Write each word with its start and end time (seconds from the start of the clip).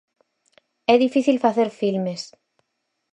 É 0.93 0.95
difícil 1.05 1.43
facer 1.45 1.69
filmes. 1.79 2.21